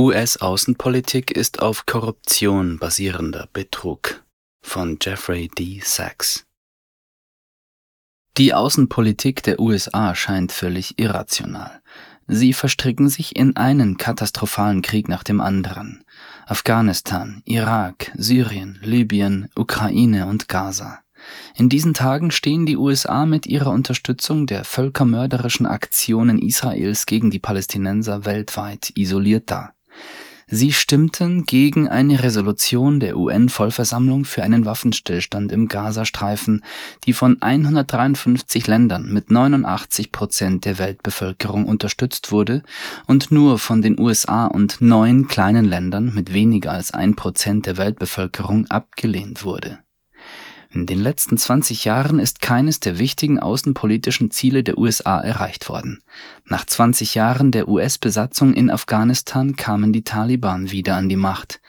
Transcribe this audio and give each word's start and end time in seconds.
US-Außenpolitik 0.00 1.30
ist 1.30 1.60
auf 1.60 1.84
Korruption 1.84 2.78
basierender 2.78 3.50
Betrug 3.52 4.24
von 4.62 4.96
Jeffrey 4.98 5.48
D. 5.48 5.82
Sachs 5.84 6.46
Die 8.38 8.54
Außenpolitik 8.54 9.42
der 9.42 9.60
USA 9.60 10.14
scheint 10.14 10.52
völlig 10.52 10.98
irrational. 10.98 11.82
Sie 12.26 12.54
verstricken 12.54 13.10
sich 13.10 13.36
in 13.36 13.58
einen 13.58 13.98
katastrophalen 13.98 14.80
Krieg 14.80 15.06
nach 15.10 15.22
dem 15.22 15.42
anderen. 15.42 16.02
Afghanistan, 16.46 17.42
Irak, 17.44 18.10
Syrien, 18.14 18.78
Libyen, 18.82 19.50
Ukraine 19.54 20.28
und 20.28 20.48
Gaza. 20.48 21.00
In 21.54 21.68
diesen 21.68 21.92
Tagen 21.92 22.30
stehen 22.30 22.64
die 22.64 22.78
USA 22.78 23.26
mit 23.26 23.46
ihrer 23.46 23.70
Unterstützung 23.70 24.46
der 24.46 24.64
völkermörderischen 24.64 25.66
Aktionen 25.66 26.38
Israels 26.38 27.04
gegen 27.04 27.30
die 27.30 27.38
Palästinenser 27.38 28.24
weltweit 28.24 28.92
isoliert 28.94 29.50
da. 29.50 29.74
Sie 30.52 30.72
stimmten 30.72 31.44
gegen 31.44 31.86
eine 31.86 32.24
Resolution 32.24 32.98
der 32.98 33.16
UN-Vollversammlung 33.16 34.24
für 34.24 34.42
einen 34.42 34.64
Waffenstillstand 34.64 35.52
im 35.52 35.68
Gazastreifen, 35.68 36.64
die 37.04 37.12
von 37.12 37.40
153 37.40 38.66
Ländern 38.66 39.12
mit 39.12 39.30
89 39.30 40.10
Prozent 40.10 40.64
der 40.64 40.78
Weltbevölkerung 40.78 41.66
unterstützt 41.66 42.32
wurde 42.32 42.64
und 43.06 43.30
nur 43.30 43.60
von 43.60 43.80
den 43.80 43.96
USA 44.00 44.46
und 44.46 44.80
neun 44.80 45.28
kleinen 45.28 45.66
Ländern 45.66 46.12
mit 46.14 46.34
weniger 46.34 46.72
als 46.72 46.92
ein 46.92 47.14
Prozent 47.14 47.66
der 47.66 47.76
Weltbevölkerung 47.76 48.66
abgelehnt 48.66 49.44
wurde 49.44 49.78
in 50.72 50.86
den 50.86 51.00
letzten 51.00 51.36
20 51.36 51.84
Jahren 51.84 52.20
ist 52.20 52.40
keines 52.40 52.78
der 52.78 53.00
wichtigen 53.00 53.40
außenpolitischen 53.40 54.30
Ziele 54.30 54.62
der 54.62 54.78
USA 54.78 55.20
erreicht 55.20 55.68
worden. 55.68 56.00
Nach 56.44 56.64
20 56.64 57.16
Jahren 57.16 57.50
der 57.50 57.68
US-Besatzung 57.68 58.54
in 58.54 58.70
Afghanistan 58.70 59.56
kamen 59.56 59.92
die 59.92 60.04
Taliban 60.04 60.70
wieder 60.70 60.94
an 60.94 61.08
die 61.08 61.16
Macht. 61.16 61.60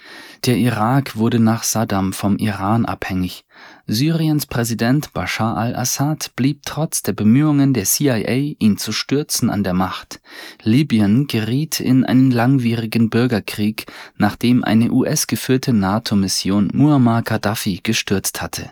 Der 0.46 0.58
Irak 0.58 1.18
wurde 1.18 1.40
nach 1.40 1.64
Saddam 1.64 2.14
vom 2.14 2.38
Iran 2.38 2.86
abhängig. 2.86 3.44
Syriens 3.88 4.46
Präsident 4.46 5.12
Bashar 5.12 5.58
al-Assad 5.58 6.36
blieb 6.36 6.62
trotz 6.66 7.04
der 7.04 7.14
Bemühungen 7.14 7.74
der 7.74 7.84
CIA, 7.84 8.56
ihn 8.58 8.78
zu 8.78 8.92
stürzen, 8.92 9.50
an 9.50 9.64
der 9.64 9.74
Macht. 9.74 10.22
Libyen 10.64 11.28
geriet 11.28 11.80
in 11.80 12.06
einen 12.06 12.32
langwierigen 12.32 13.10
Bürgerkrieg, 13.10 13.92
nachdem 14.18 14.64
eine 14.64 14.92
US-geführte 14.92 15.74
NATO-Mission 15.74 16.70
Muammar 16.74 17.24
Gaddafi 17.24 17.82
gestürzt 17.84 18.42
hatte. 18.42 18.72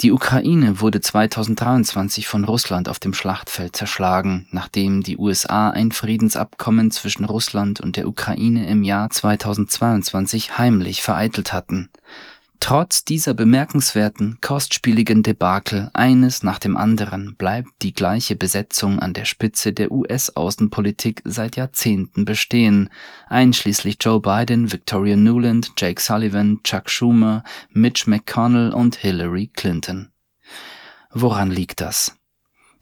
Die 0.00 0.12
Ukraine 0.12 0.80
wurde 0.80 1.00
2023 1.00 2.26
von 2.26 2.44
Russland 2.44 2.88
auf 2.88 2.98
dem 2.98 3.14
Schlachtfeld 3.14 3.76
zerschlagen, 3.76 4.46
nachdem 4.50 5.02
die 5.02 5.16
USA 5.16 5.70
ein 5.70 5.92
Friedensabkommen 5.92 6.90
zwischen 6.90 7.24
Russland 7.24 7.80
und 7.80 7.96
der 7.96 8.08
Ukraine 8.08 8.68
im 8.68 8.82
Jahr 8.82 9.10
2022 9.10 10.58
heimlich 10.58 11.02
vereitelt 11.02 11.52
hatten. 11.52 11.88
Trotz 12.60 13.04
dieser 13.04 13.34
bemerkenswerten, 13.34 14.38
kostspieligen 14.40 15.22
Debakel 15.22 15.90
eines 15.94 16.42
nach 16.42 16.58
dem 16.58 16.76
anderen 16.76 17.36
bleibt 17.36 17.70
die 17.82 17.92
gleiche 17.92 18.34
Besetzung 18.34 18.98
an 18.98 19.12
der 19.12 19.24
Spitze 19.24 19.72
der 19.72 19.92
US-Außenpolitik 19.92 21.22
seit 21.24 21.56
Jahrzehnten 21.56 22.24
bestehen, 22.24 22.88
einschließlich 23.28 23.98
Joe 24.00 24.20
Biden, 24.20 24.72
Victoria 24.72 25.16
Nuland, 25.16 25.72
Jake 25.76 26.00
Sullivan, 26.00 26.60
Chuck 26.64 26.90
Schumer, 26.90 27.44
Mitch 27.70 28.08
McConnell 28.08 28.72
und 28.72 28.96
Hillary 28.96 29.48
Clinton. 29.48 30.10
Woran 31.10 31.50
liegt 31.50 31.80
das? 31.80 32.16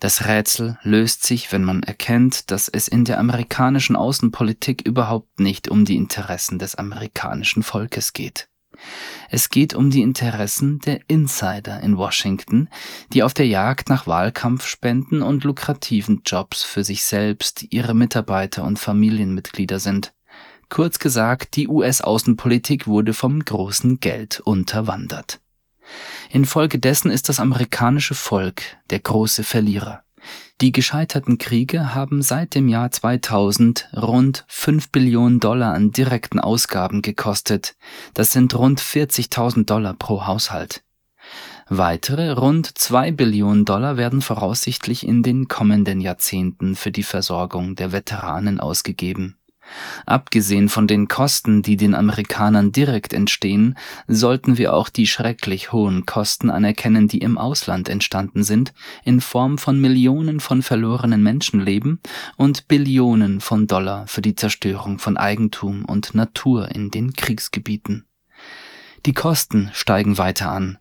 Das 0.01 0.27
Rätsel 0.27 0.79
löst 0.83 1.25
sich, 1.25 1.53
wenn 1.53 1.65
man 1.65 1.83
erkennt, 1.83 2.51
dass 2.51 2.69
es 2.69 2.89
in 2.89 3.05
der 3.05 3.19
amerikanischen 3.19 3.97
Außenpolitik 3.97 4.83
überhaupt 4.87 5.41
nicht 5.41 5.69
um 5.69 5.85
die 5.85 5.97
Interessen 5.97 6.59
des 6.59 6.75
amerikanischen 6.75 7.63
Volkes 7.63 8.13
geht. 8.13 8.49
Es 9.31 9.49
geht 9.49 9.75
um 9.75 9.91
die 9.91 10.03
Interessen 10.03 10.79
der 10.81 11.01
Insider 11.09 11.81
in 11.81 11.97
Washington, 11.97 12.69
die 13.13 13.23
auf 13.23 13.35
der 13.35 13.47
Jagd 13.47 13.89
nach 13.89 14.07
Wahlkampfspenden 14.07 15.23
und 15.23 15.45
lukrativen 15.45 16.23
Jobs 16.25 16.63
für 16.63 16.85
sich 16.85 17.05
selbst, 17.05 17.67
ihre 17.71 17.95
Mitarbeiter 17.95 18.65
und 18.65 18.79
Familienmitglieder 18.79 19.81
sind. 19.81 20.15
Kurz 20.69 20.99
gesagt, 20.99 21.57
die 21.57 21.69
US-Außenpolitik 21.69 22.87
wurde 22.87 23.15
vom 23.15 23.45
großen 23.45 24.01
Geld 24.01 24.41
unterwandert. 24.41 25.41
Infolgedessen 26.31 27.11
ist 27.11 27.29
das 27.29 27.41
amerikanische 27.41 28.15
Volk 28.15 28.63
der 28.91 29.01
große 29.01 29.45
Verlierer. 29.45 30.04
Die 30.61 30.73
gescheiterten 30.73 31.39
Kriege 31.39 31.95
haben 31.95 32.23
seit 32.23 32.55
dem 32.55 32.69
Jahr 32.69 32.91
2000 32.91 33.91
rund 33.97 34.45
5 34.49 34.91
Billionen 34.91 35.41
Dollar 35.41 35.75
an 35.75 35.91
direkten 35.91 36.39
Ausgaben 36.41 37.03
gekostet. 37.03 37.77
Das 38.15 38.33
sind 38.33 38.55
rund 38.55 38.81
40.000 38.81 39.67
Dollar 39.67 39.95
pro 39.95 40.27
Haushalt. 40.27 40.83
Weitere 41.69 42.33
rund 42.33 42.77
2 42.77 43.13
Billionen 43.13 43.65
Dollar 43.65 43.97
werden 43.97 44.21
voraussichtlich 44.21 45.07
in 45.07 45.23
den 45.23 45.49
kommenden 45.49 46.01
Jahrzehnten 46.01 46.77
für 46.77 46.91
die 46.91 47.03
Versorgung 47.03 47.75
der 47.75 47.93
Veteranen 47.93 48.61
ausgegeben 48.61 49.37
Abgesehen 50.07 50.69
von 50.69 50.87
den 50.87 51.09
Kosten, 51.09 51.63
die 51.63 51.77
den 51.77 51.95
Amerikanern 51.95 52.73
direkt 52.73 53.13
entstehen, 53.13 53.77
sollten 54.07 54.59
wir 54.59 54.75
auch 54.75 54.89
die 54.89 55.07
schrecklich 55.07 55.73
hohen 55.73 56.07
Kosten 56.07 56.51
anerkennen, 56.51 57.09
die 57.09 57.19
im 57.19 57.39
Ausland 57.39 57.89
entstanden 57.89 58.45
sind, 58.45 58.73
in 59.05 59.21
Form 59.21 59.59
von 59.59 59.81
Millionen 59.81 60.41
von 60.41 60.63
verlorenen 60.63 61.23
Menschenleben 61.23 62.01
und 62.37 62.69
Billionen 62.69 63.41
von 63.41 63.67
Dollar 63.67 64.07
für 64.07 64.23
die 64.23 64.35
Zerstörung 64.35 64.99
von 64.99 65.17
Eigentum 65.17 65.85
und 65.85 66.15
Natur 66.15 66.71
in 66.75 66.91
den 66.91 67.13
Kriegsgebieten. 67.13 68.07
Die 69.07 69.13
Kosten 69.13 69.71
steigen 69.73 70.19
weiter 70.19 70.51
an 70.51 70.79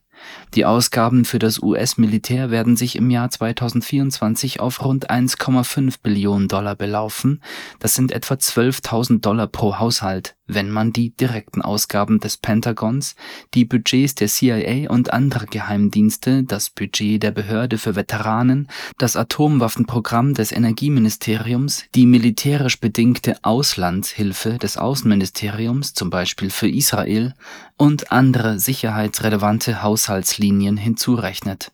die 0.53 0.65
Ausgaben 0.65 1.25
für 1.25 1.39
das 1.39 1.59
US-Militär 1.61 2.51
werden 2.51 2.75
sich 2.75 2.95
im 2.95 3.09
Jahr 3.09 3.29
2024 3.29 4.59
auf 4.59 4.83
rund 4.83 5.09
1,5 5.09 5.95
Billionen 6.01 6.47
Dollar 6.47 6.75
belaufen, 6.75 7.41
das 7.79 7.95
sind 7.95 8.11
etwa 8.11 8.35
12.000 8.35 9.21
Dollar 9.21 9.47
pro 9.47 9.79
Haushalt 9.79 10.35
wenn 10.47 10.69
man 10.69 10.91
die 10.91 11.11
direkten 11.15 11.61
Ausgaben 11.61 12.19
des 12.19 12.37
Pentagons, 12.37 13.15
die 13.53 13.65
Budgets 13.65 14.15
der 14.15 14.27
CIA 14.27 14.89
und 14.89 15.13
anderer 15.13 15.45
Geheimdienste, 15.45 16.43
das 16.43 16.69
Budget 16.69 17.23
der 17.23 17.31
Behörde 17.31 17.77
für 17.77 17.95
Veteranen, 17.95 18.67
das 18.97 19.15
Atomwaffenprogramm 19.15 20.33
des 20.33 20.51
Energieministeriums, 20.51 21.85
die 21.95 22.05
militärisch 22.05 22.79
bedingte 22.79 23.37
Auslandshilfe 23.43 24.57
des 24.57 24.77
Außenministeriums, 24.77 25.93
zum 25.93 26.09
Beispiel 26.09 26.49
für 26.49 26.69
Israel, 26.69 27.33
und 27.77 28.11
andere 28.11 28.59
sicherheitsrelevante 28.59 29.81
Haushaltslinien 29.81 30.77
hinzurechnet 30.77 31.71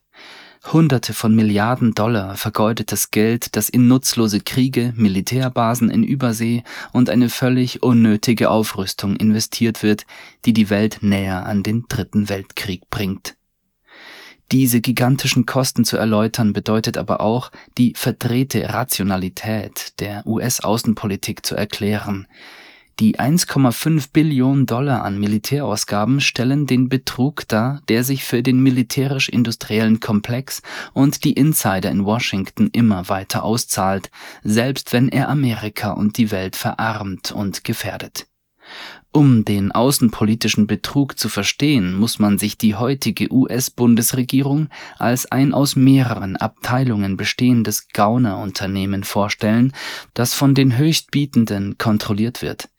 Hunderte 0.65 1.13
von 1.13 1.33
Milliarden 1.33 1.93
Dollar 1.93 2.35
vergeudetes 2.35 3.11
Geld, 3.11 3.55
das 3.55 3.69
in 3.69 3.87
nutzlose 3.87 4.41
Kriege, 4.41 4.93
Militärbasen 4.95 5.89
in 5.89 6.03
Übersee 6.03 6.63
und 6.91 7.09
eine 7.09 7.29
völlig 7.29 7.81
unnötige 7.81 8.49
Aufrüstung 8.49 9.15
investiert 9.15 9.83
wird, 9.83 10.05
die 10.45 10.53
die 10.53 10.69
Welt 10.69 10.99
näher 11.01 11.45
an 11.45 11.63
den 11.63 11.85
Dritten 11.87 12.27
Weltkrieg 12.27 12.89
bringt. 12.89 13.35
Diese 14.51 14.81
gigantischen 14.81 15.45
Kosten 15.45 15.85
zu 15.85 15.95
erläutern 15.95 16.53
bedeutet 16.53 16.97
aber 16.97 17.21
auch, 17.21 17.51
die 17.77 17.93
verdrehte 17.95 18.67
Rationalität 18.69 19.99
der 19.99 20.25
US-Außenpolitik 20.25 21.45
zu 21.45 21.55
erklären, 21.55 22.27
die 22.99 23.17
1,5 23.17 24.09
Billionen 24.11 24.65
Dollar 24.65 25.05
an 25.05 25.19
Militärausgaben 25.19 26.19
stellen 26.19 26.67
den 26.67 26.89
Betrug 26.89 27.47
dar, 27.47 27.81
der 27.87 28.03
sich 28.03 28.25
für 28.25 28.43
den 28.43 28.61
militärisch-industriellen 28.61 30.01
Komplex 30.01 30.61
und 30.93 31.23
die 31.23 31.31
Insider 31.31 31.89
in 31.91 32.03
Washington 32.03 32.69
immer 32.73 33.07
weiter 33.07 33.43
auszahlt, 33.43 34.11
selbst 34.43 34.91
wenn 34.91 35.07
er 35.07 35.29
Amerika 35.29 35.91
und 35.91 36.17
die 36.17 36.29
Welt 36.31 36.57
verarmt 36.57 37.31
und 37.31 37.63
gefährdet. 37.63 38.27
Um 39.11 39.45
den 39.45 39.71
außenpolitischen 39.71 40.67
Betrug 40.67 41.17
zu 41.17 41.29
verstehen, 41.29 41.95
muss 41.95 42.19
man 42.19 42.37
sich 42.37 42.57
die 42.57 42.75
heutige 42.75 43.33
US-Bundesregierung 43.33 44.67
als 44.99 45.31
ein 45.31 45.53
aus 45.53 45.75
mehreren 45.75 46.35
Abteilungen 46.35 47.17
bestehendes 47.17 47.87
Gaunerunternehmen 47.93 49.05
vorstellen, 49.05 49.73
das 50.13 50.33
von 50.33 50.53
den 50.53 50.77
Höchstbietenden 50.77 51.77
kontrolliert 51.77 52.41
wird 52.41 52.69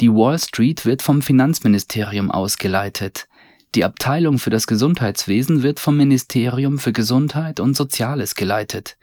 die 0.00 0.10
Wall 0.10 0.38
Street 0.38 0.84
wird 0.84 1.02
vom 1.02 1.22
Finanzministerium 1.22 2.30
ausgeleitet. 2.30 3.28
Die 3.74 3.84
Abteilung 3.84 4.38
für 4.38 4.50
das 4.50 4.66
Gesundheitswesen 4.66 5.62
wird 5.62 5.80
vom 5.80 5.96
Ministerium 5.96 6.78
für 6.78 6.92
Gesundheit 6.92 7.60
und 7.60 7.76
Soziales 7.76 8.34
geleitet. 8.34 8.96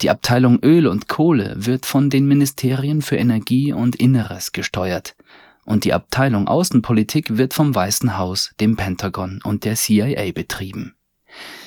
Die 0.00 0.10
Abteilung 0.10 0.58
Öl 0.62 0.86
und 0.86 1.08
Kohle 1.08 1.54
wird 1.56 1.86
von 1.86 2.10
den 2.10 2.26
Ministerien 2.26 3.02
für 3.02 3.16
Energie 3.16 3.72
und 3.72 3.96
Inneres 3.96 4.52
gesteuert. 4.52 5.16
Und 5.64 5.84
die 5.84 5.92
Abteilung 5.92 6.46
Außenpolitik 6.46 7.38
wird 7.38 7.54
vom 7.54 7.74
Weißen 7.74 8.18
Haus, 8.18 8.52
dem 8.60 8.76
Pentagon 8.76 9.40
und 9.42 9.64
der 9.64 9.76
CIA 9.76 10.32
betrieben 10.32 10.94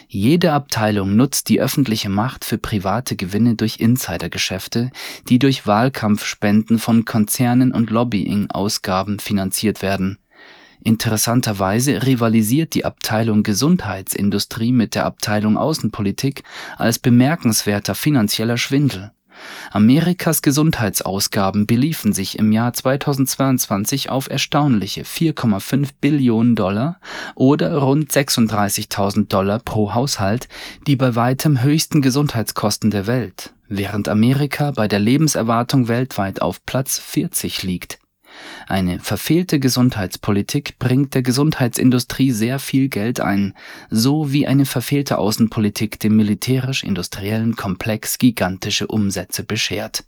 Jede 0.09 0.53
Abteilung 0.53 1.17
nutzt 1.17 1.49
die 1.49 1.59
öffentliche 1.59 2.07
Macht 2.07 2.45
für 2.45 2.57
private 2.57 3.17
Gewinne 3.17 3.55
durch 3.55 3.81
Insidergeschäfte, 3.81 4.89
die 5.27 5.37
durch 5.37 5.67
Wahlkampfspenden 5.67 6.79
von 6.79 7.03
Konzernen 7.03 7.73
und 7.73 7.89
Lobbying-Ausgaben 7.89 9.19
finanziert 9.19 9.81
werden. 9.81 10.17
Interessanterweise 10.81 12.05
rivalisiert 12.05 12.73
die 12.73 12.85
Abteilung 12.85 13.43
Gesundheitsindustrie 13.43 14.71
mit 14.71 14.95
der 14.95 15.05
Abteilung 15.05 15.57
Außenpolitik 15.57 16.43
als 16.77 16.99
bemerkenswerter 16.99 17.93
finanzieller 17.93 18.57
Schwindel 18.57 19.11
Amerikas 19.71 20.41
Gesundheitsausgaben 20.41 21.67
beliefen 21.67 22.13
sich 22.13 22.39
im 22.39 22.51
Jahr 22.51 22.73
2022 22.73 24.09
auf 24.09 24.29
erstaunliche 24.29 25.03
4,5 25.03 25.89
Billionen 25.99 26.55
Dollar 26.55 26.99
oder 27.35 27.77
rund 27.77 28.11
36.000 28.11 29.27
Dollar 29.27 29.59
pro 29.59 29.93
Haushalt, 29.93 30.47
die 30.87 30.95
bei 30.95 31.15
weitem 31.15 31.61
höchsten 31.61 32.01
Gesundheitskosten 32.01 32.91
der 32.91 33.07
Welt, 33.07 33.53
während 33.67 34.09
Amerika 34.09 34.71
bei 34.71 34.87
der 34.87 34.99
Lebenserwartung 34.99 35.87
weltweit 35.87 36.41
auf 36.41 36.65
Platz 36.65 36.99
40 36.99 37.63
liegt 37.63 37.99
eine 38.67 38.99
verfehlte 38.99 39.59
Gesundheitspolitik 39.59 40.79
bringt 40.79 41.13
der 41.13 41.21
Gesundheitsindustrie 41.21 42.31
sehr 42.31 42.59
viel 42.59 42.89
Geld 42.89 43.19
ein, 43.19 43.53
so 43.89 44.31
wie 44.31 44.47
eine 44.47 44.65
verfehlte 44.65 45.17
Außenpolitik 45.17 45.99
dem 45.99 46.15
militärisch-industriellen 46.15 47.55
Komplex 47.55 48.17
gigantische 48.17 48.87
Umsätze 48.87 49.43
beschert 49.43 50.03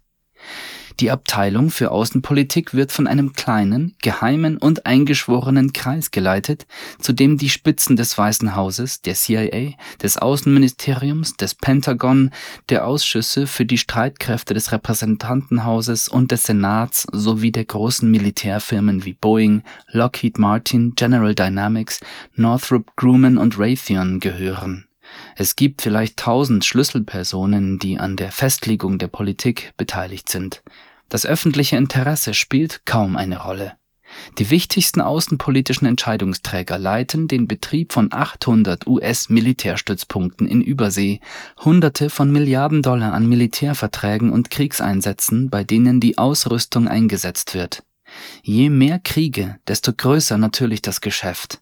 die 0.99 1.11
Abteilung 1.11 1.69
für 1.69 1.91
Außenpolitik 1.91 2.73
wird 2.73 2.91
von 2.91 3.07
einem 3.07 3.33
kleinen, 3.33 3.95
geheimen 4.01 4.57
und 4.57 4.85
eingeschworenen 4.85 5.71
Kreis 5.71 6.11
geleitet, 6.11 6.67
zu 6.99 7.13
dem 7.13 7.37
die 7.37 7.49
Spitzen 7.49 7.95
des 7.95 8.17
Weißen 8.17 8.55
Hauses, 8.55 9.01
der 9.01 9.13
CIA, 9.15 9.73
des 10.01 10.17
Außenministeriums, 10.17 11.37
des 11.37 11.55
Pentagon, 11.55 12.31
der 12.69 12.85
Ausschüsse 12.85 13.47
für 13.47 13.65
die 13.65 13.77
Streitkräfte 13.77 14.53
des 14.53 14.71
Repräsentantenhauses 14.71 16.09
und 16.09 16.31
des 16.31 16.43
Senats 16.43 17.07
sowie 17.11 17.51
der 17.51 17.65
großen 17.65 18.09
Militärfirmen 18.09 19.05
wie 19.05 19.13
Boeing, 19.13 19.63
Lockheed 19.87 20.37
Martin, 20.37 20.93
General 20.95 21.33
Dynamics, 21.33 22.01
Northrop 22.35 22.95
Grumman 22.95 23.37
und 23.37 23.57
Raytheon 23.57 24.19
gehören. 24.19 24.85
Es 25.35 25.55
gibt 25.55 25.81
vielleicht 25.81 26.17
tausend 26.17 26.65
Schlüsselpersonen, 26.65 27.79
die 27.79 27.97
an 27.97 28.15
der 28.15 28.31
Festlegung 28.31 28.97
der 28.97 29.07
Politik 29.07 29.73
beteiligt 29.77 30.29
sind. 30.29 30.61
Das 31.09 31.25
öffentliche 31.25 31.75
Interesse 31.75 32.33
spielt 32.33 32.85
kaum 32.85 33.17
eine 33.17 33.41
Rolle. 33.41 33.73
Die 34.37 34.49
wichtigsten 34.49 35.01
außenpolitischen 35.01 35.87
Entscheidungsträger 35.87 36.77
leiten 36.77 37.27
den 37.27 37.47
Betrieb 37.47 37.93
von 37.93 38.11
800 38.11 38.87
US-Militärstützpunkten 38.87 40.47
in 40.47 40.61
Übersee, 40.61 41.19
Hunderte 41.63 42.09
von 42.09 42.31
Milliarden 42.31 42.81
Dollar 42.81 43.13
an 43.13 43.27
Militärverträgen 43.27 44.31
und 44.31 44.49
Kriegseinsätzen, 44.49 45.49
bei 45.49 45.63
denen 45.63 45.99
die 45.99 46.17
Ausrüstung 46.17 46.87
eingesetzt 46.87 47.53
wird. 47.53 47.83
Je 48.41 48.69
mehr 48.69 48.99
Kriege, 48.99 49.57
desto 49.67 49.93
größer 49.93 50.37
natürlich 50.37 50.81
das 50.81 51.01
Geschäft. 51.01 51.61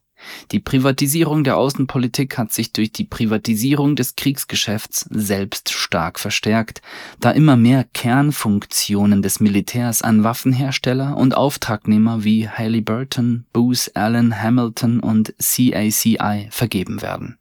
Die 0.52 0.60
Privatisierung 0.60 1.44
der 1.44 1.58
Außenpolitik 1.58 2.38
hat 2.38 2.52
sich 2.52 2.74
durch 2.74 2.92
die 2.92 3.04
Privatisierung 3.04 3.96
des 3.96 4.16
Kriegsgeschäfts 4.16 5.08
selbst 5.10 5.72
stark 5.72 6.20
verstärkt, 6.20 6.82
da 7.20 7.32
immer 7.32 7.58
mehr 7.58 7.84
Kernfunktionen 7.84 9.22
des 9.22 9.40
Militärs 9.40 10.02
an 10.02 10.24
Waffenhersteller 10.24 11.18
und 11.18 11.36
Auftragnehmer 11.36 12.24
wie 12.24 12.48
Halliburton, 12.48 13.46
Booz 13.54 13.92
Allen 13.94 14.42
Hamilton 14.42 15.00
und 15.00 15.34
CACI 15.40 16.48
vergeben 16.52 17.02
werden. 17.02 17.38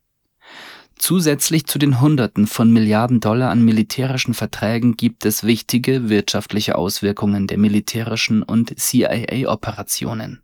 Zusätzlich 0.98 1.66
zu 1.66 1.78
den 1.78 2.00
Hunderten 2.00 2.46
von 2.46 2.72
Milliarden 2.72 3.20
Dollar 3.20 3.50
an 3.50 3.62
militärischen 3.62 4.32
Verträgen 4.32 4.96
gibt 4.96 5.26
es 5.26 5.44
wichtige 5.44 6.08
wirtschaftliche 6.08 6.76
Auswirkungen 6.76 7.46
der 7.46 7.58
militärischen 7.58 8.42
und 8.42 8.78
CIA-Operationen 8.78 10.42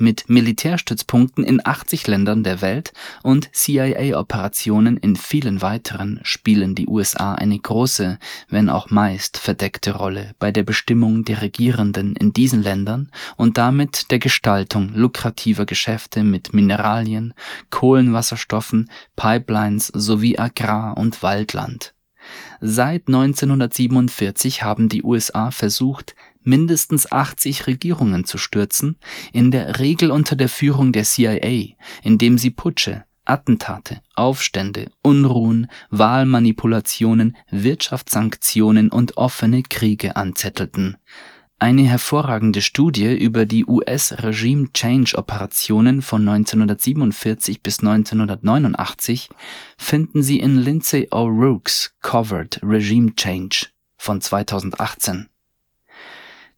mit 0.00 0.28
Militärstützpunkten 0.28 1.44
in 1.44 1.60
80 1.64 2.06
Ländern 2.06 2.42
der 2.42 2.60
Welt 2.60 2.92
und 3.22 3.50
CIA-Operationen 3.52 4.96
in 4.96 5.16
vielen 5.16 5.62
weiteren 5.62 6.20
spielen 6.22 6.74
die 6.74 6.86
USA 6.86 7.34
eine 7.34 7.58
große, 7.58 8.18
wenn 8.48 8.68
auch 8.68 8.90
meist 8.90 9.36
verdeckte 9.38 9.94
Rolle 9.94 10.34
bei 10.38 10.50
der 10.50 10.62
Bestimmung 10.62 11.24
der 11.24 11.42
Regierenden 11.42 12.16
in 12.16 12.32
diesen 12.32 12.62
Ländern 12.62 13.10
und 13.36 13.58
damit 13.58 14.10
der 14.10 14.18
Gestaltung 14.18 14.92
lukrativer 14.94 15.66
Geschäfte 15.66 16.24
mit 16.24 16.52
Mineralien, 16.52 17.34
Kohlenwasserstoffen, 17.70 18.90
Pipelines 19.16 19.88
sowie 19.88 20.38
Agrar 20.38 20.96
und 20.96 21.22
Waldland. 21.22 21.94
Seit 22.60 23.08
1947 23.08 24.62
haben 24.62 24.88
die 24.88 25.02
USA 25.02 25.50
versucht 25.50 26.14
mindestens 26.42 27.10
80 27.10 27.66
Regierungen 27.66 28.24
zu 28.24 28.38
stürzen, 28.38 28.96
in 29.32 29.50
der 29.50 29.78
Regel 29.78 30.10
unter 30.10 30.36
der 30.36 30.48
Führung 30.48 30.92
der 30.92 31.04
CIA, 31.04 31.76
indem 32.02 32.38
sie 32.38 32.50
Putsche, 32.50 33.04
Attentate, 33.24 34.00
Aufstände, 34.14 34.90
Unruhen, 35.02 35.68
Wahlmanipulationen, 35.90 37.36
Wirtschaftssanktionen 37.50 38.90
und 38.90 39.16
offene 39.16 39.62
Kriege 39.62 40.16
anzettelten. 40.16 40.96
Eine 41.62 41.82
hervorragende 41.82 42.62
Studie 42.62 43.14
über 43.14 43.46
die 43.46 43.66
US-Regime-Change-Operationen 43.66 46.00
von 46.00 46.26
1947 46.26 47.62
bis 47.62 47.80
1989 47.80 49.28
finden 49.76 50.22
Sie 50.22 50.40
in 50.40 50.56
Lindsay 50.56 51.08
O'Rourke's 51.10 51.94
Covered 52.00 52.60
Regime 52.62 53.14
Change 53.14 53.66
von 53.98 54.22
2018. 54.22 55.29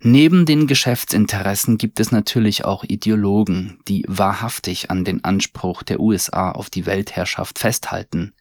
Neben 0.04 0.46
den 0.46 0.66
Geschäftsinteressen 0.66 1.78
gibt 1.78 2.00
es 2.00 2.10
natürlich 2.10 2.64
auch 2.64 2.82
Ideologen, 2.82 3.78
die 3.86 4.04
wahrhaftig 4.08 4.90
an 4.90 5.04
den 5.04 5.22
Anspruch 5.22 5.84
der 5.84 6.00
USA 6.00 6.50
auf 6.50 6.70
die 6.70 6.86
Weltherrschaft 6.86 7.60
festhalten. 7.60 8.32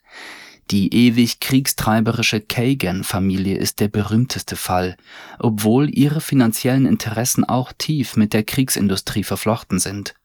Die 0.72 0.92
ewig 0.92 1.40
kriegstreiberische 1.40 2.42
Kagan-Familie 2.42 3.58
ist 3.58 3.80
der 3.80 3.90
berühmteste 3.90 4.56
Fall, 4.56 4.98
obwohl 5.38 5.88
ihre 5.96 6.20
finanziellen 6.20 6.88
Interessen 6.88 7.44
auch 7.44 7.72
tief 7.78 8.16
mit 8.16 8.34
der 8.34 8.44
Kriegsindustrie 8.44 9.24
verflochten 9.24 9.78
sind. 9.78 10.16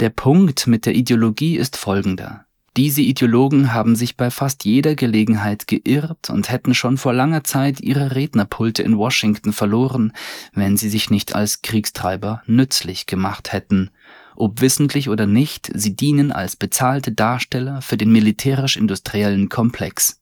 Der 0.00 0.08
Punkt 0.10 0.66
mit 0.66 0.86
der 0.86 0.94
Ideologie 0.94 1.58
ist 1.58 1.76
folgender 1.76 2.46
diese 2.76 3.02
Ideologen 3.02 3.72
haben 3.72 3.94
sich 3.94 4.16
bei 4.16 4.30
fast 4.30 4.64
jeder 4.64 4.96
Gelegenheit 4.96 5.68
geirrt 5.68 6.30
und 6.30 6.50
hätten 6.50 6.74
schon 6.74 6.98
vor 6.98 7.12
langer 7.12 7.44
Zeit 7.44 7.80
ihre 7.80 8.16
Rednerpulte 8.16 8.82
in 8.82 8.98
Washington 8.98 9.52
verloren, 9.52 10.12
wenn 10.52 10.76
sie 10.76 10.88
sich 10.88 11.08
nicht 11.08 11.36
als 11.36 11.62
Kriegstreiber 11.62 12.42
nützlich 12.46 13.06
gemacht 13.06 13.52
hätten. 13.52 13.90
Ob 14.34 14.60
wissentlich 14.60 15.08
oder 15.08 15.26
nicht, 15.26 15.70
sie 15.72 15.94
dienen 15.94 16.32
als 16.32 16.56
bezahlte 16.56 17.12
Darsteller 17.12 17.80
für 17.80 17.96
den 17.96 18.10
militärisch-industriellen 18.10 19.48
Komplex. 19.48 20.20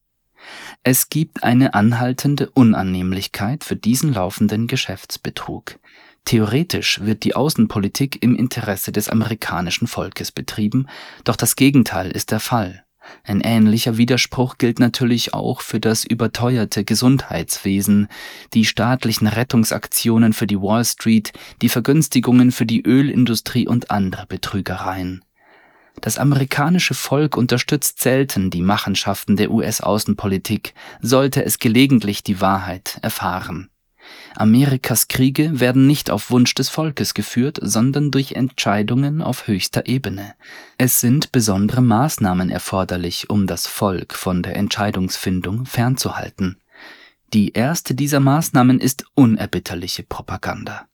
Es 0.83 1.09
gibt 1.09 1.45
eine 1.45 1.73
anhaltende 1.73 2.51
Unannehmlichkeit 2.51 3.65
für 3.65 3.77
diesen 3.77 4.13
laufenden 4.13 4.67
Geschäftsbetrug. 4.67 5.79
Theoretisch 6.25 7.01
wird 7.03 7.25
die 7.25 7.35
Außenpolitik 7.35 8.23
im 8.23 8.37
Interesse 8.37 8.93
des 8.93 9.09
amerikanischen 9.09 9.87
Volkes 9.87 10.33
betrieben, 10.33 10.87
doch 11.25 11.37
das 11.37 11.57
Gegenteil 11.57 12.11
ist 12.11 12.31
der 12.31 12.41
Fall. 12.41 12.85
Ein 13.25 13.41
ähnlicher 13.41 13.97
Widerspruch 13.97 14.59
gilt 14.59 14.79
natürlich 14.79 15.35
auch 15.35 15.61
für 15.61 15.81
das 15.81 16.05
überteuerte 16.05 16.85
Gesundheitswesen, 16.85 18.09
die 18.55 18.65
staatlichen 18.65 19.27
Rettungsaktionen 19.27 20.33
für 20.33 20.47
die 20.47 20.61
Wall 20.61 20.85
Street, 20.85 21.33
die 21.61 21.69
Vergünstigungen 21.69 22.53
für 22.53 22.67
die 22.67 22.83
Ölindustrie 22.83 23.67
und 23.67 23.91
andere 23.91 24.27
Betrügereien. 24.27 25.25
Das 26.01 26.19
amerikanische 26.19 26.95
Volk 26.95 27.37
unterstützt 27.37 28.01
selten 28.01 28.51
die 28.51 28.63
Machenschaften 28.63 29.37
der 29.37 29.51
US-Außenpolitik, 29.51 30.75
sollte 31.01 31.45
es 31.45 31.59
gelegentlich 31.59 32.23
die 32.23 32.41
Wahrheit 32.41 32.99
erfahren. 33.03 33.69
Amerikas 34.35 35.09
Kriege 35.09 35.61
werden 35.61 35.87
nicht 35.87 36.11
auf 36.11 36.31
Wunsch 36.31 36.55
des 36.55 36.69
Volkes 36.69 37.15
geführt, 37.15 37.59
sondern 37.61 38.11
durch 38.11 38.33
Entscheidungen 38.33 39.23
auf 39.23 39.47
höchster 39.47 39.87
Ebene. 39.87 40.35
Es 40.79 41.01
sind 41.01 41.33
besondere 41.33 41.83
Maßnahmen 41.83 42.51
erforderlich, 42.51 43.31
um 43.31 43.47
das 43.47 43.67
Volk 43.67 44.15
von 44.15 44.43
der 44.43 44.57
Entscheidungsfindung 44.57 45.67
fernzuhalten. 45.67 46.59
Die 47.33 47.53
erste 47.53 47.95
dieser 47.95 48.21
Maßnahmen 48.21 48.79
ist 48.81 49.05
unerbitterliche 49.15 50.03
Propaganda. 50.03 50.87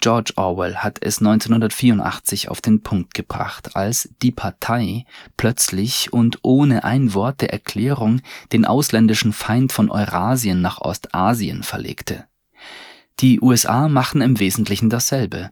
George 0.00 0.32
Orwell 0.34 0.78
hat 0.78 0.98
es 1.00 1.20
1984 1.20 2.48
auf 2.48 2.60
den 2.60 2.82
Punkt 2.82 3.14
gebracht, 3.14 3.76
als 3.76 4.08
Die 4.20 4.32
Partei 4.32 5.04
plötzlich 5.36 6.12
und 6.12 6.40
ohne 6.42 6.82
ein 6.82 7.14
Wort 7.14 7.40
der 7.40 7.52
Erklärung 7.52 8.20
den 8.52 8.64
ausländischen 8.64 9.32
Feind 9.32 9.72
von 9.72 9.90
Eurasien 9.90 10.60
nach 10.60 10.80
Ostasien 10.80 11.62
verlegte 11.62 12.26
die 13.22 13.40
USA 13.40 13.88
machen 13.88 14.20
im 14.20 14.40
Wesentlichen 14.40 14.90
dasselbe. 14.90 15.50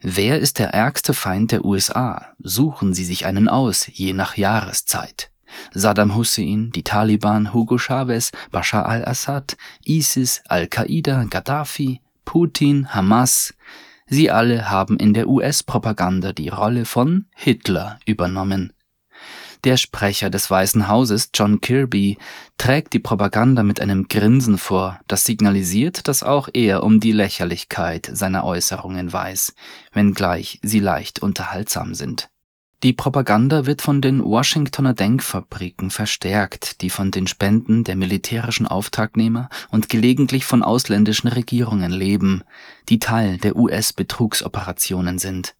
Wer 0.00 0.40
ist 0.40 0.58
der 0.58 0.70
ärgste 0.70 1.12
Feind 1.12 1.52
der 1.52 1.64
USA? 1.64 2.32
Suchen 2.38 2.94
Sie 2.94 3.04
sich 3.04 3.26
einen 3.26 3.48
aus, 3.48 3.86
je 3.92 4.14
nach 4.14 4.38
Jahreszeit. 4.38 5.30
Saddam 5.72 6.14
Hussein, 6.14 6.70
die 6.74 6.82
Taliban, 6.82 7.52
Hugo 7.52 7.76
Chavez, 7.76 8.32
Bashar 8.50 8.86
al-Assad, 8.86 9.58
ISIS, 9.84 10.42
Al-Qaida, 10.48 11.24
Gaddafi, 11.28 12.00
Putin, 12.24 12.94
Hamas, 12.94 13.52
sie 14.06 14.30
alle 14.30 14.70
haben 14.70 14.96
in 14.96 15.12
der 15.12 15.28
US-Propaganda 15.28 16.32
die 16.32 16.48
Rolle 16.48 16.86
von 16.86 17.26
Hitler 17.34 17.98
übernommen. 18.06 18.72
Der 19.64 19.76
Sprecher 19.76 20.30
des 20.30 20.50
Weißen 20.50 20.88
Hauses, 20.88 21.30
John 21.34 21.60
Kirby, 21.60 22.16
trägt 22.56 22.94
die 22.94 22.98
Propaganda 22.98 23.62
mit 23.62 23.78
einem 23.80 24.08
Grinsen 24.08 24.56
vor, 24.56 24.98
das 25.06 25.26
signalisiert, 25.26 26.08
dass 26.08 26.22
auch 26.22 26.48
er 26.54 26.82
um 26.82 26.98
die 26.98 27.12
Lächerlichkeit 27.12 28.10
seiner 28.10 28.44
Äußerungen 28.44 29.12
weiß, 29.12 29.54
wenngleich 29.92 30.60
sie 30.62 30.80
leicht 30.80 31.18
unterhaltsam 31.18 31.94
sind. 31.94 32.30
Die 32.82 32.94
Propaganda 32.94 33.66
wird 33.66 33.82
von 33.82 34.00
den 34.00 34.24
Washingtoner 34.24 34.94
Denkfabriken 34.94 35.90
verstärkt, 35.90 36.80
die 36.80 36.88
von 36.88 37.10
den 37.10 37.26
Spenden 37.26 37.84
der 37.84 37.96
militärischen 37.96 38.66
Auftragnehmer 38.66 39.50
und 39.70 39.90
gelegentlich 39.90 40.46
von 40.46 40.62
ausländischen 40.62 41.28
Regierungen 41.28 41.90
leben, 41.92 42.42
die 42.88 42.98
Teil 42.98 43.36
der 43.36 43.56
US-Betrugsoperationen 43.56 45.18
sind. 45.18 45.54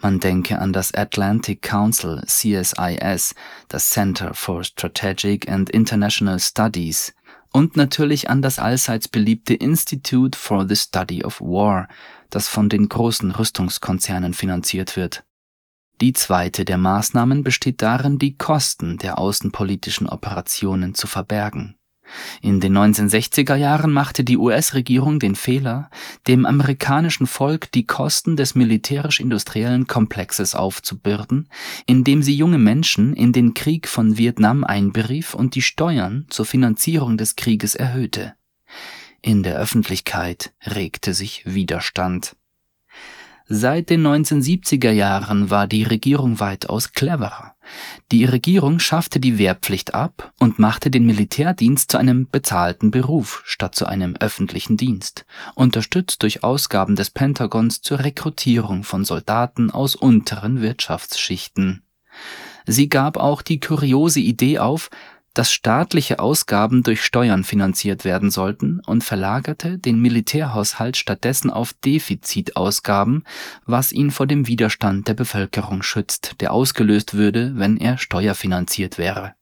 Man 0.00 0.20
denke 0.20 0.58
an 0.58 0.72
das 0.72 0.92
Atlantic 0.94 1.62
Council 1.62 2.22
CSIS, 2.26 3.34
das 3.68 3.90
Center 3.90 4.34
for 4.34 4.64
Strategic 4.64 5.48
and 5.50 5.70
International 5.70 6.38
Studies, 6.38 7.14
und 7.52 7.76
natürlich 7.76 8.30
an 8.30 8.40
das 8.40 8.58
allseits 8.58 9.08
beliebte 9.08 9.54
Institute 9.54 10.38
for 10.38 10.66
the 10.66 10.76
Study 10.76 11.22
of 11.24 11.40
War, 11.40 11.88
das 12.30 12.48
von 12.48 12.68
den 12.68 12.88
großen 12.88 13.30
Rüstungskonzernen 13.30 14.32
finanziert 14.32 14.96
wird 14.96 15.22
die 16.02 16.12
zweite 16.12 16.64
der 16.64 16.78
Maßnahmen 16.78 17.44
besteht 17.44 17.80
darin, 17.80 18.18
die 18.18 18.36
Kosten 18.36 18.98
der 18.98 19.20
außenpolitischen 19.20 20.08
Operationen 20.08 20.96
zu 20.96 21.06
verbergen. 21.06 21.76
In 22.40 22.60
den 22.60 22.76
1960er 22.76 23.54
Jahren 23.54 23.92
machte 23.92 24.24
die 24.24 24.36
US-Regierung 24.36 25.18
den 25.18 25.34
Fehler, 25.34 25.90
dem 26.26 26.46
amerikanischen 26.46 27.26
Volk 27.26 27.70
die 27.72 27.86
Kosten 27.86 28.36
des 28.36 28.54
militärisch-industriellen 28.54 29.86
Komplexes 29.86 30.54
aufzubürden, 30.54 31.48
indem 31.86 32.22
sie 32.22 32.34
junge 32.34 32.58
Menschen 32.58 33.14
in 33.14 33.32
den 33.32 33.54
Krieg 33.54 33.88
von 33.88 34.18
Vietnam 34.18 34.64
einberief 34.64 35.34
und 35.34 35.54
die 35.54 35.62
Steuern 35.62 36.26
zur 36.28 36.46
Finanzierung 36.46 37.16
des 37.16 37.36
Krieges 37.36 37.74
erhöhte. 37.74 38.34
In 39.20 39.42
der 39.42 39.56
Öffentlichkeit 39.56 40.52
regte 40.66 41.14
sich 41.14 41.44
Widerstand 41.46 42.34
Seit 43.48 43.90
den 43.90 44.06
1970er 44.06 44.90
Jahren 44.90 45.50
war 45.50 45.66
die 45.66 45.82
Regierung 45.82 46.40
weitaus 46.40 46.92
cleverer. 46.92 47.54
Die 48.10 48.24
Regierung 48.24 48.78
schaffte 48.78 49.20
die 49.20 49.38
Wehrpflicht 49.38 49.94
ab 49.94 50.32
und 50.38 50.58
machte 50.58 50.90
den 50.90 51.06
Militärdienst 51.06 51.90
zu 51.90 51.98
einem 51.98 52.28
bezahlten 52.30 52.90
Beruf 52.90 53.42
statt 53.44 53.74
zu 53.74 53.86
einem 53.86 54.16
öffentlichen 54.16 54.76
Dienst, 54.76 55.24
unterstützt 55.54 56.22
durch 56.22 56.42
Ausgaben 56.44 56.96
des 56.96 57.10
Pentagons 57.10 57.82
zur 57.82 58.00
Rekrutierung 58.00 58.84
von 58.84 59.04
Soldaten 59.04 59.70
aus 59.70 59.96
unteren 59.96 60.60
Wirtschaftsschichten. 60.60 61.82
Sie 62.66 62.88
gab 62.88 63.16
auch 63.16 63.42
die 63.42 63.60
kuriose 63.60 64.20
Idee 64.20 64.58
auf, 64.58 64.88
dass 65.34 65.52
staatliche 65.52 66.18
Ausgaben 66.18 66.82
durch 66.82 67.02
Steuern 67.02 67.44
finanziert 67.44 68.04
werden 68.04 68.30
sollten 68.30 68.80
und 68.86 69.02
verlagerte 69.02 69.78
den 69.78 70.00
Militärhaushalt 70.00 70.96
stattdessen 70.96 71.50
auf 71.50 71.72
Defizitausgaben, 71.84 73.24
was 73.64 73.92
ihn 73.92 74.10
vor 74.10 74.26
dem 74.26 74.46
Widerstand 74.46 75.08
der 75.08 75.14
Bevölkerung 75.14 75.82
schützt, 75.82 76.36
der 76.40 76.52
ausgelöst 76.52 77.14
würde, 77.14 77.52
wenn 77.56 77.76
er 77.76 77.98
steuerfinanziert 77.98 78.98
wäre. 78.98 79.34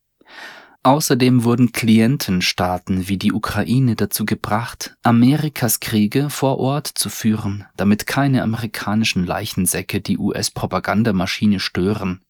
Außerdem 0.83 1.45
wurden 1.45 1.73
Klientenstaaten 1.73 3.07
wie 3.07 3.19
die 3.19 3.35
Ukraine 3.35 3.97
dazu 3.97 4.25
gebracht, 4.25 4.97
Amerikas 5.03 5.81
Kriege 5.81 6.31
vor 6.31 6.59
Ort 6.59 6.87
zu 6.87 7.11
führen, 7.11 7.67
damit 7.77 8.07
keine 8.07 8.43
amerikanischen 8.43 9.27
Leichensäcke 9.27 10.01
die 10.01 10.17
US-Propagandamaschine 10.17 11.61
stören 11.61 12.23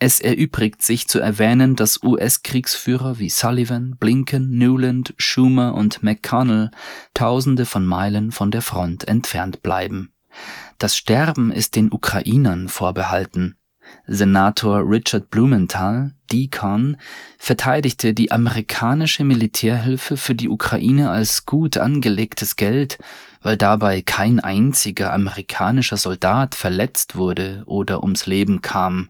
es 0.00 0.20
erübrigt 0.20 0.82
sich 0.82 1.08
zu 1.08 1.18
erwähnen, 1.18 1.74
dass 1.74 2.02
US-Kriegsführer 2.04 3.18
wie 3.18 3.30
Sullivan, 3.30 3.96
Blinken, 3.98 4.56
Newland, 4.56 5.12
Schumer 5.18 5.74
und 5.74 6.04
McConnell 6.04 6.70
Tausende 7.14 7.66
von 7.66 7.84
Meilen 7.84 8.30
von 8.30 8.52
der 8.52 8.62
Front 8.62 9.08
entfernt 9.08 9.62
bleiben. 9.62 10.12
Das 10.78 10.96
Sterben 10.96 11.50
ist 11.50 11.74
den 11.74 11.90
Ukrainern 11.90 12.68
vorbehalten. 12.68 13.56
Senator 14.06 14.88
Richard 14.88 15.30
Blumenthal, 15.30 16.12
Deacon, 16.30 16.96
verteidigte 17.38 18.14
die 18.14 18.30
amerikanische 18.30 19.24
Militärhilfe 19.24 20.16
für 20.16 20.34
die 20.34 20.48
Ukraine 20.48 21.10
als 21.10 21.44
gut 21.44 21.76
angelegtes 21.76 22.54
Geld, 22.54 22.98
weil 23.42 23.56
dabei 23.56 24.02
kein 24.02 24.38
einziger 24.38 25.12
amerikanischer 25.12 25.96
Soldat 25.96 26.54
verletzt 26.54 27.16
wurde 27.16 27.62
oder 27.66 28.02
ums 28.02 28.26
Leben 28.26 28.62
kam 28.62 29.08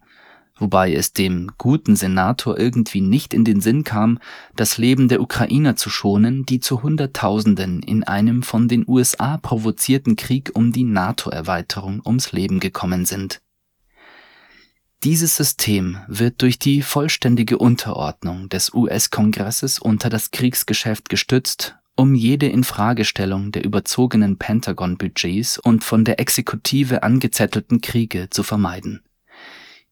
wobei 0.58 0.92
es 0.92 1.12
dem 1.12 1.50
guten 1.58 1.96
Senator 1.96 2.58
irgendwie 2.58 3.00
nicht 3.00 3.34
in 3.34 3.44
den 3.44 3.60
Sinn 3.60 3.84
kam, 3.84 4.18
das 4.56 4.78
Leben 4.78 5.08
der 5.08 5.20
Ukrainer 5.20 5.76
zu 5.76 5.90
schonen, 5.90 6.44
die 6.44 6.60
zu 6.60 6.82
Hunderttausenden 6.82 7.82
in 7.82 8.04
einem 8.04 8.42
von 8.42 8.68
den 8.68 8.84
USA 8.86 9.36
provozierten 9.36 10.16
Krieg 10.16 10.50
um 10.54 10.72
die 10.72 10.84
NATO-Erweiterung 10.84 12.02
ums 12.04 12.32
Leben 12.32 12.60
gekommen 12.60 13.04
sind. 13.04 13.40
Dieses 15.04 15.36
System 15.36 15.98
wird 16.08 16.42
durch 16.42 16.58
die 16.58 16.82
vollständige 16.82 17.58
Unterordnung 17.58 18.48
des 18.48 18.74
US-Kongresses 18.74 19.78
unter 19.78 20.10
das 20.10 20.32
Kriegsgeschäft 20.32 21.08
gestützt, 21.08 21.76
um 21.94 22.16
jede 22.16 22.48
Infragestellung 22.48 23.52
der 23.52 23.64
überzogenen 23.64 24.38
Pentagon-Budgets 24.38 25.58
und 25.58 25.84
von 25.84 26.04
der 26.04 26.18
Exekutive 26.18 27.04
angezettelten 27.04 27.80
Kriege 27.80 28.28
zu 28.30 28.42
vermeiden 28.42 29.02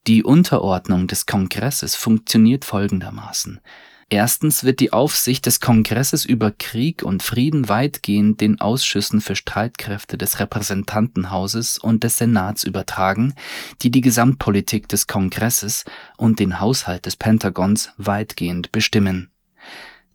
die 0.07 0.23
Unterordnung 0.23 1.09
des 1.09 1.27
Kongresses 1.27 1.97
funktioniert 1.97 2.65
folgendermaßen. 2.65 3.61
Erstens 4.09 4.63
wird 4.63 4.79
die 4.79 4.93
Aufsicht 4.93 5.47
des 5.47 5.59
Kongresses 5.59 6.25
über 6.25 6.53
Krieg 6.53 7.03
und 7.03 7.25
Frieden 7.25 7.69
weitgehend 7.69 8.41
den 8.41 8.61
Ausschüssen 8.61 9.21
für 9.21 9.35
Streitkräfte 9.35 10.17
des 10.17 10.39
Repräsentantenhauses 10.39 11.79
und 11.79 12.05
des 12.05 12.19
Senats 12.19 12.63
übertragen, 12.63 13.35
die 13.83 13.91
die 13.91 14.03
Gesamtpolitik 14.03 14.89
des 14.89 15.09
Kongresses 15.09 15.85
und 16.17 16.39
den 16.39 16.61
Haushalt 16.61 17.07
des 17.07 17.17
Pentagons 17.17 17.91
weitgehend 17.97 18.71
bestimmen. 18.71 19.33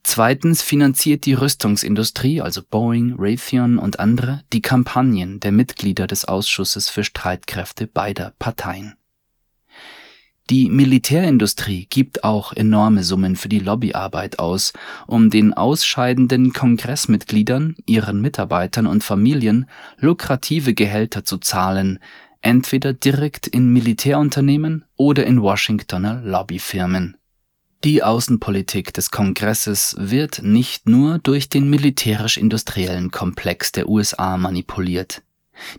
Zweitens 0.03 0.61
finanziert 0.61 1.25
die 1.25 1.33
Rüstungsindustrie, 1.33 2.39
also 2.41 2.61
Boeing, 2.63 3.15
Raytheon 3.19 3.77
und 3.77 3.99
andere, 3.99 4.41
die 4.53 4.61
Kampagnen 4.61 5.41
der 5.41 5.51
Mitglieder 5.51 6.07
des 6.07 6.23
Ausschusses 6.23 6.89
für 6.89 7.03
Streitkräfte 7.03 7.87
beider 7.87 8.33
Parteien 8.39 8.95
die 10.51 10.69
Militärindustrie 10.69 11.87
gibt 11.89 12.25
auch 12.25 12.51
enorme 12.51 13.05
Summen 13.05 13.37
für 13.37 13.47
die 13.47 13.59
Lobbyarbeit 13.59 14.37
aus, 14.37 14.73
um 15.07 15.29
den 15.29 15.53
ausscheidenden 15.53 16.51
Kongressmitgliedern, 16.51 17.77
ihren 17.85 18.19
Mitarbeitern 18.19 18.85
und 18.85 19.01
Familien 19.01 19.69
lukrative 19.97 20.73
Gehälter 20.73 21.23
zu 21.23 21.37
zahlen, 21.37 21.99
entweder 22.41 22.91
direkt 22.91 23.47
in 23.47 23.71
Militärunternehmen 23.71 24.83
oder 24.97 25.25
in 25.25 25.41
Washingtoner 25.41 26.21
Lobbyfirmen. 26.21 27.15
Die 27.85 28.03
Außenpolitik 28.03 28.93
des 28.93 29.09
Kongresses 29.09 29.95
wird 29.97 30.43
nicht 30.43 30.89
nur 30.89 31.17
durch 31.19 31.47
den 31.47 31.69
militärisch-industriellen 31.69 33.09
Komplex 33.09 33.71
der 33.71 33.87
USA 33.87 34.35
manipuliert 34.35 35.23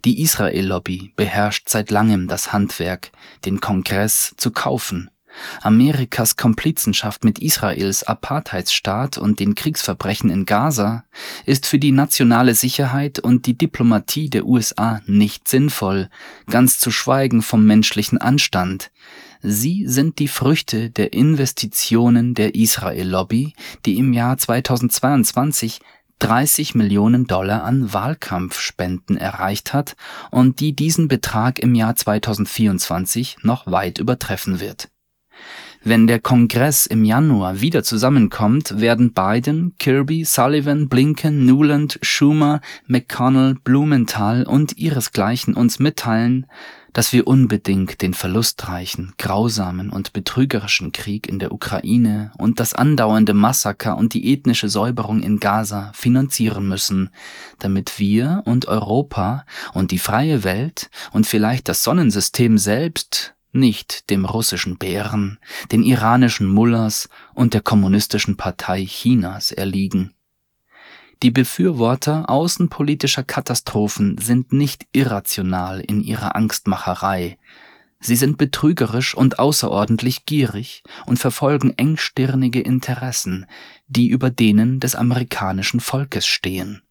die 0.05 0.23
Israel-Lobby 0.23 1.13
beherrscht 1.17 1.69
seit 1.69 1.91
langem 1.91 2.29
das 2.29 2.53
Handwerk, 2.53 3.11
den 3.45 3.61
Kongress 3.61 4.35
zu 4.37 4.51
kaufen. 4.51 5.11
Amerikas 5.63 6.37
Komplizenschaft 6.37 7.25
mit 7.25 7.39
Israels 7.39 8.05
Apartheidsstaat 8.05 9.19
und 9.19 9.41
den 9.41 9.55
Kriegsverbrechen 9.55 10.31
in 10.31 10.45
Gaza 10.45 11.05
ist 11.47 11.67
für 11.67 11.79
die 11.79 11.93
nationale 11.93 12.55
Sicherheit 12.55 13.19
und 13.19 13.47
die 13.47 13.57
Diplomatie 13.57 14.29
der 14.29 14.45
USA 14.45 15.01
nicht 15.07 15.49
sinnvoll, 15.49 16.09
ganz 16.51 16.79
zu 16.79 16.91
schweigen 16.91 17.43
vom 17.43 17.65
menschlichen 17.65 18.19
Anstand. 18.19 18.91
Sie 19.45 19.89
sind 19.89 20.21
die 20.21 20.29
Früchte 20.29 20.91
der 20.91 21.13
Investitionen 21.13 22.35
der 22.35 22.55
Israel-Lobby, 22.55 23.55
die 23.85 23.99
im 23.99 24.13
Jahr 24.13 24.39
2022 24.39 25.81
30 26.23 26.77
Millionen 26.77 27.27
Dollar 27.27 27.65
an 27.65 27.93
Wahlkampfspenden 27.93 29.17
erreicht 29.17 29.73
hat 29.73 29.97
und 30.31 30.61
die 30.61 30.73
diesen 30.73 31.09
Betrag 31.09 31.59
im 31.59 31.75
Jahr 31.75 31.97
2024 31.97 33.39
noch 33.43 33.67
weit 33.67 33.99
übertreffen 33.99 34.61
wird. 34.61 34.89
Wenn 35.83 36.07
der 36.07 36.21
Kongress 36.21 36.87
im 36.87 37.05
Januar 37.05 37.61
wieder 37.61 37.83
zusammenkommt, 37.83 38.81
werden 38.81 39.13
Biden, 39.13 39.75
Kirby, 39.81 40.25
Sullivan, 40.25 40.89
Blinken, 40.89 41.45
Nuland, 41.45 41.99
Schumer, 42.03 42.61
McConnell, 42.87 43.57
Blumenthal 43.65 44.45
und 44.45 44.79
ihresgleichen 44.79 45.55
uns 45.55 45.81
mitteilen, 45.81 46.47
dass 46.93 47.13
wir 47.13 47.27
unbedingt 47.27 48.03
den 48.03 48.15
verlustreichen, 48.15 49.15
grausamen 49.19 49.91
und 49.91 50.13
betrügerischen 50.13 50.93
Krieg 50.93 51.29
in 51.29 51.39
der 51.39 51.53
Ukraine 51.53 52.33
und 52.39 52.61
das 52.61 52.75
andauernde 52.75 53.35
Massaker 53.35 53.97
und 53.97 54.15
die 54.15 54.33
ethnische 54.33 54.69
Säuberung 54.69 55.23
in 55.23 55.41
Gaza 55.41 55.93
finanzieren 55.95 56.69
müssen, 56.69 57.11
damit 57.59 57.99
wir 57.99 58.43
und 58.45 58.67
Europa 58.67 59.45
und 59.73 59.91
die 59.91 59.99
freie 59.99 60.45
Welt 60.45 60.91
und 61.13 61.27
vielleicht 61.27 61.69
das 61.69 61.83
Sonnensystem 61.83 62.59
selbst 62.59 63.35
nicht 63.53 64.09
dem 64.11 64.25
russischen 64.25 64.79
Bären, 64.79 65.39
den 65.71 65.83
iranischen 65.83 66.49
Mullahs 66.49 67.09
und 67.35 67.55
der 67.55 67.61
kommunistischen 67.61 68.37
Partei 68.37 68.85
Chinas 68.87 69.53
erliegen. 69.53 70.15
Die 71.23 71.31
Befürworter 71.31 72.29
außenpolitischer 72.29 73.23
Katastrophen 73.23 74.19
sind 74.19 74.53
nicht 74.53 74.87
irrational 74.93 75.81
in 75.81 76.03
ihrer 76.03 76.35
Angstmacherei, 76.35 77.39
sie 78.01 78.17
sind 78.17 78.39
betrügerisch 78.39 79.15
und 79.15 79.39
außerordentlich 79.39 80.27
gierig 80.27 80.83
und 81.07 81.21
verfolgen 81.21 81.73
engstirnige 81.77 82.61
Interessen, 82.61 83.47
die 83.87 84.09
über 84.09 84.31
denen 84.31 84.81
des 84.81 84.97
amerikanischen 84.97 85.79
Volkes 85.79 86.27
stehen 86.27 86.83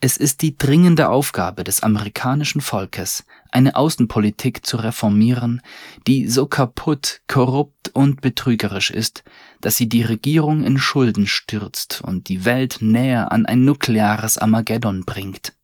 es 0.00 0.16
ist 0.16 0.42
die 0.42 0.56
dringende 0.56 1.08
Aufgabe 1.08 1.64
des 1.64 1.82
amerikanischen 1.82 2.60
Volkes, 2.60 3.24
eine 3.50 3.74
Außenpolitik 3.74 4.64
zu 4.64 4.76
reformieren, 4.76 5.60
die 6.06 6.28
so 6.28 6.46
kaputt, 6.46 7.20
korrupt 7.26 7.90
und 7.94 8.20
betrügerisch 8.20 8.92
ist, 8.92 9.24
dass 9.60 9.76
sie 9.76 9.88
die 9.88 10.02
Regierung 10.02 10.62
in 10.62 10.78
Schulden 10.78 11.26
stürzt 11.26 12.00
und 12.00 12.28
die 12.28 12.44
Welt 12.44 12.78
näher 12.80 13.32
an 13.32 13.44
ein 13.44 13.64
nukleares 13.64 14.38
Armageddon 14.38 15.04
bringt. 15.04 15.54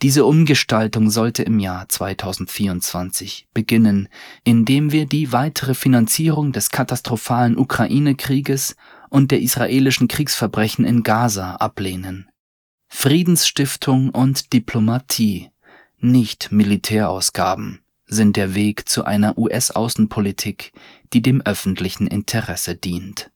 Diese 0.00 0.26
Umgestaltung 0.26 1.10
sollte 1.10 1.42
im 1.42 1.58
Jahr 1.58 1.88
2024 1.88 3.48
beginnen, 3.52 4.08
indem 4.44 4.92
wir 4.92 5.06
die 5.06 5.32
weitere 5.32 5.74
Finanzierung 5.74 6.52
des 6.52 6.70
katastrophalen 6.70 7.58
Ukraine-Krieges 7.58 8.76
und 9.08 9.32
der 9.32 9.40
israelischen 9.40 10.06
Kriegsverbrechen 10.06 10.84
in 10.84 11.02
Gaza 11.02 11.56
ablehnen 11.56 12.28
Friedensstiftung 12.96 14.08
und 14.08 14.54
Diplomatie, 14.54 15.50
nicht 15.98 16.52
Militärausgaben, 16.52 17.80
sind 18.06 18.36
der 18.36 18.54
Weg 18.54 18.88
zu 18.88 19.04
einer 19.04 19.36
US-Außenpolitik, 19.36 20.72
die 21.12 21.20
dem 21.20 21.42
öffentlichen 21.42 22.06
Interesse 22.06 22.76
dient 22.76 23.30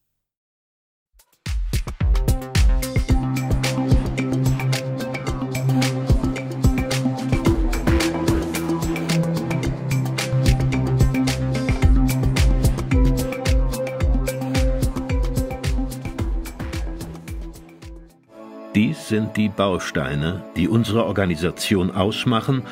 sind 19.28 19.36
die 19.36 19.48
Bausteine, 19.50 20.42
die 20.56 20.68
unsere 20.68 21.04
Organisation 21.04 21.90
ausmachen 21.90 22.62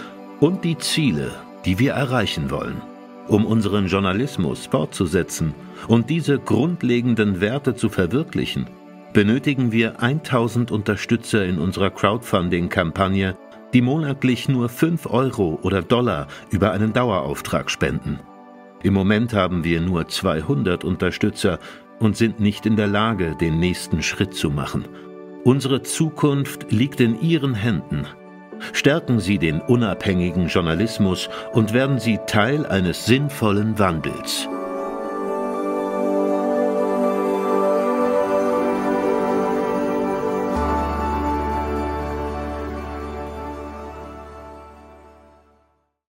und 0.40 0.64
die 0.64 0.78
Ziele, 0.78 1.32
die 1.66 1.78
wir 1.78 1.92
erreichen 1.92 2.50
wollen. 2.50 2.80
Um 3.28 3.44
unseren 3.44 3.88
Journalismus 3.88 4.66
fortzusetzen 4.66 5.54
und 5.86 6.08
diese 6.08 6.38
grundlegenden 6.38 7.42
Werte 7.42 7.74
zu 7.74 7.90
verwirklichen, 7.90 8.66
benötigen 9.12 9.70
wir 9.70 10.00
1000 10.00 10.70
Unterstützer 10.70 11.44
in 11.44 11.58
unserer 11.58 11.90
Crowdfunding-Kampagne, 11.90 13.36
die 13.74 13.82
monatlich 13.82 14.48
nur 14.48 14.70
5 14.70 15.06
Euro 15.06 15.58
oder 15.62 15.82
Dollar 15.82 16.26
über 16.50 16.70
einen 16.70 16.94
Dauerauftrag 16.94 17.70
spenden. 17.70 18.20
Im 18.82 18.94
Moment 18.94 19.34
haben 19.34 19.62
wir 19.62 19.82
nur 19.82 20.08
200 20.08 20.84
Unterstützer 20.84 21.58
und 21.98 22.16
sind 22.16 22.40
nicht 22.40 22.64
in 22.64 22.76
der 22.76 22.86
Lage, 22.86 23.36
den 23.38 23.58
nächsten 23.58 24.02
Schritt 24.02 24.32
zu 24.32 24.48
machen– 24.48 24.86
Unsere 25.46 25.80
Zukunft 25.84 26.72
liegt 26.72 27.00
in 27.00 27.20
Ihren 27.20 27.54
Händen. 27.54 28.04
Stärken 28.72 29.20
Sie 29.20 29.38
den 29.38 29.60
unabhängigen 29.60 30.48
Journalismus 30.48 31.28
und 31.52 31.72
werden 31.72 32.00
Sie 32.00 32.18
Teil 32.26 32.66
eines 32.66 33.06
sinnvollen 33.06 33.78
Wandels. 33.78 34.48